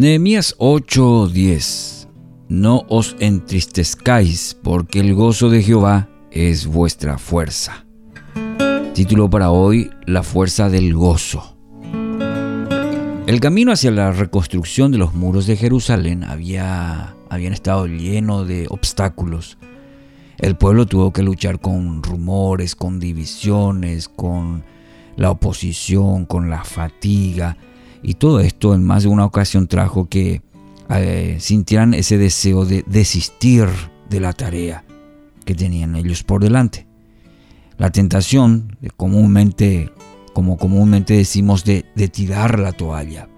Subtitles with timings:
[0.00, 2.08] Nehemías 8:10
[2.48, 7.84] No os entristezcáis, porque el gozo de Jehová es vuestra fuerza.
[8.94, 11.54] Título para hoy, La fuerza del gozo.
[13.26, 18.68] El camino hacia la reconstrucción de los muros de Jerusalén había, habían estado lleno de
[18.70, 19.58] obstáculos.
[20.38, 24.64] El pueblo tuvo que luchar con rumores, con divisiones, con
[25.16, 27.58] la oposición, con la fatiga,
[28.02, 30.42] y todo esto en más de una ocasión trajo que
[30.88, 33.68] eh, sintieran ese deseo de desistir
[34.08, 34.84] de la tarea
[35.44, 36.86] que tenían ellos por delante.
[37.78, 39.92] La tentación, comúnmente,
[40.32, 43.28] como comúnmente decimos, de, de tirar la toalla.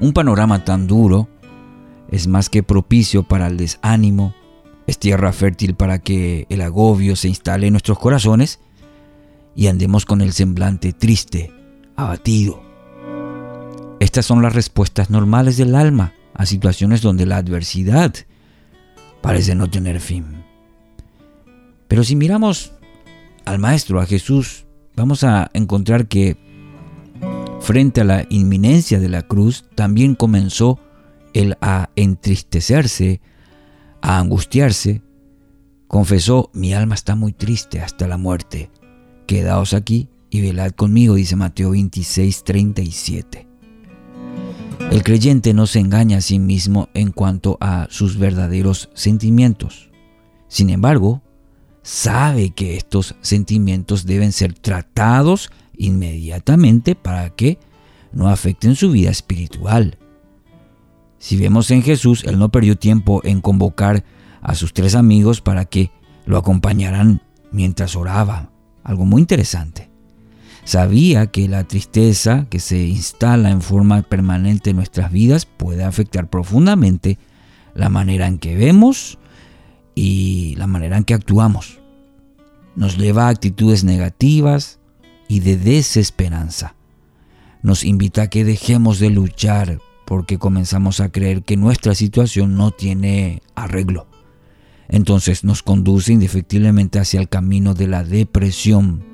[0.00, 1.28] Un panorama tan duro
[2.10, 4.34] es más que propicio para el desánimo,
[4.86, 8.60] es tierra fértil para que el agobio se instale en nuestros corazones
[9.54, 11.52] y andemos con el semblante triste,
[11.96, 12.62] abatido.
[14.14, 18.14] Estas son las respuestas normales del alma a situaciones donde la adversidad
[19.20, 20.44] parece no tener fin.
[21.88, 22.74] Pero si miramos
[23.44, 26.36] al Maestro, a Jesús, vamos a encontrar que
[27.58, 30.78] frente a la inminencia de la cruz también comenzó
[31.32, 33.20] él a entristecerse,
[34.00, 35.02] a angustiarse.
[35.88, 38.70] Confesó, mi alma está muy triste hasta la muerte.
[39.26, 43.43] Quedaos aquí y velad conmigo, dice Mateo 26, 37.
[44.90, 49.90] El creyente no se engaña a sí mismo en cuanto a sus verdaderos sentimientos.
[50.48, 51.22] Sin embargo,
[51.82, 57.58] sabe que estos sentimientos deben ser tratados inmediatamente para que
[58.12, 59.98] no afecten su vida espiritual.
[61.18, 64.04] Si vemos en Jesús, Él no perdió tiempo en convocar
[64.42, 65.90] a sus tres amigos para que
[66.26, 68.50] lo acompañaran mientras oraba.
[68.82, 69.93] Algo muy interesante.
[70.64, 76.30] Sabía que la tristeza que se instala en forma permanente en nuestras vidas puede afectar
[76.30, 77.18] profundamente
[77.74, 79.18] la manera en que vemos
[79.94, 81.80] y la manera en que actuamos.
[82.76, 84.78] Nos lleva a actitudes negativas
[85.28, 86.74] y de desesperanza.
[87.62, 92.70] Nos invita a que dejemos de luchar porque comenzamos a creer que nuestra situación no
[92.70, 94.06] tiene arreglo.
[94.88, 99.13] Entonces nos conduce indefectiblemente hacia el camino de la depresión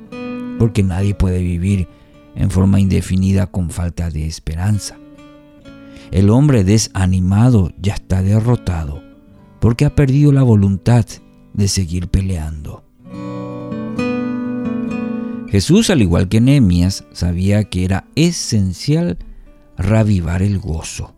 [0.60, 1.88] porque nadie puede vivir
[2.36, 4.98] en forma indefinida con falta de esperanza.
[6.10, 9.02] El hombre desanimado ya está derrotado
[9.58, 11.06] porque ha perdido la voluntad
[11.54, 12.84] de seguir peleando.
[15.48, 19.16] Jesús, al igual que Nehemías, sabía que era esencial
[19.78, 21.14] ravivar el gozo,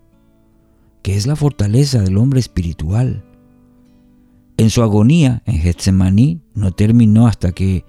[1.03, 3.24] que es la fortaleza del hombre espiritual.
[4.56, 7.84] En su agonía en Getsemaní no terminó hasta que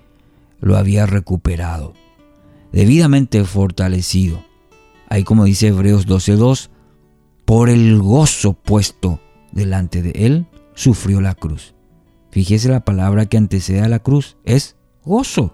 [0.64, 1.94] lo había recuperado,
[2.72, 4.44] debidamente fortalecido.
[5.10, 6.70] Ahí como dice Hebreos 12.2,
[7.46, 9.20] por el gozo puesto
[9.52, 11.76] delante de él, sufrió la cruz.
[12.32, 15.54] Fíjese la palabra que antecede a la cruz, es gozo.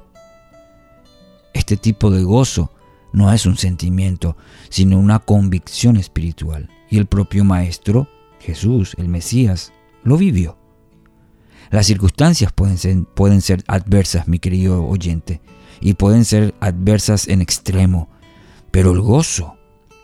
[1.54, 2.72] Este tipo de gozo
[3.12, 4.38] no es un sentimiento,
[4.70, 6.70] sino una convicción espiritual.
[6.88, 8.08] Y el propio Maestro,
[8.40, 10.59] Jesús, el Mesías, lo vivió.
[11.72, 15.40] Las circunstancias pueden ser, adversas, mi querido oyente,
[15.82, 18.10] y pueden ser adversas en extremo,
[18.72, 19.56] pero el gozo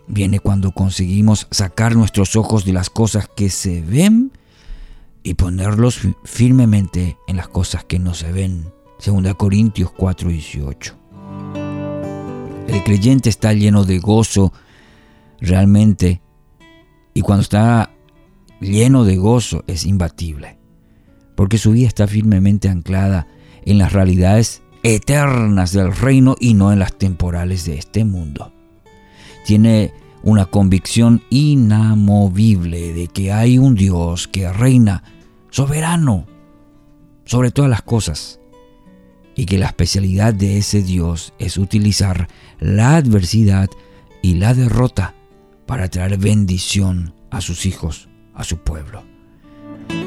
[0.07, 4.31] viene cuando conseguimos sacar nuestros ojos de las cosas que se ven
[5.23, 8.71] y ponerlos firmemente en las cosas que no se ven.
[9.03, 10.93] 2 Corintios 4:18.
[12.67, 14.53] El creyente está lleno de gozo
[15.39, 16.21] realmente
[17.15, 17.91] y cuando está
[18.59, 20.59] lleno de gozo es imbatible
[21.35, 23.27] porque su vida está firmemente anclada
[23.63, 28.53] en las realidades eternas del reino y no en las temporales de este mundo.
[29.45, 29.93] Tiene
[30.23, 35.03] una convicción inamovible de que hay un Dios que reina
[35.49, 36.25] soberano
[37.25, 38.39] sobre todas las cosas
[39.35, 42.27] y que la especialidad de ese Dios es utilizar
[42.59, 43.69] la adversidad
[44.21, 45.13] y la derrota
[45.65, 49.03] para traer bendición a sus hijos, a su pueblo.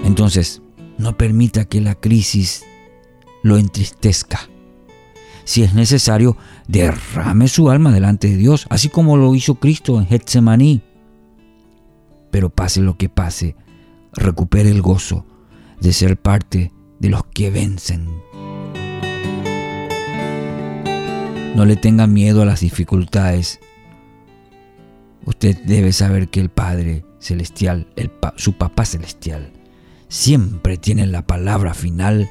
[0.05, 0.63] Entonces,
[0.99, 2.65] no permita que la crisis
[3.43, 4.41] lo entristezca.
[5.45, 6.37] Si es necesario,
[6.67, 10.83] derrame su alma delante de Dios, así como lo hizo Cristo en Getsemaní.
[12.31, 13.57] Pero pase lo que pase,
[14.13, 15.25] recupere el gozo
[15.81, 18.09] de ser parte de los que vencen.
[21.57, 23.59] No le tenga miedo a las dificultades.
[25.25, 27.89] Usted debe saber que el Padre Celestial,
[28.37, 29.53] su Papá Celestial,
[30.09, 32.29] siempre tienen la palabra final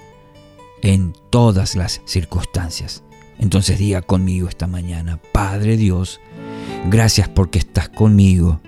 [0.81, 3.03] en todas las circunstancias.
[3.39, 6.19] Entonces diga conmigo esta mañana, Padre Dios,
[6.89, 8.61] Gracias porque estás conmigo.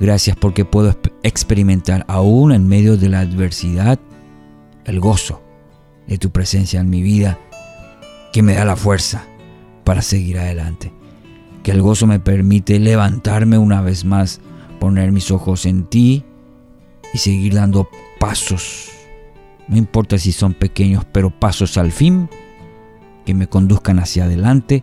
[0.00, 3.98] Gracias porque puedo experimentar aún en medio de la adversidad
[4.84, 5.42] el gozo
[6.06, 7.38] de tu presencia en mi vida
[8.32, 9.26] que me da la fuerza
[9.84, 10.90] para seguir adelante.
[11.62, 14.40] Que el gozo me permite levantarme una vez más,
[14.78, 16.24] poner mis ojos en ti
[17.12, 18.90] y seguir dando pasos.
[19.68, 22.28] No importa si son pequeños, pero pasos al fin
[23.24, 24.82] que me conduzcan hacia adelante,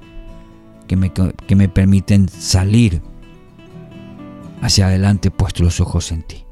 [0.88, 3.02] que me, que me permiten salir
[4.62, 6.46] hacia adelante puesto los ojos en ti.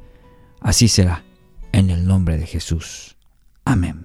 [0.60, 1.24] Así será,
[1.72, 3.16] en el nombre de Jesús.
[3.64, 4.03] Amén.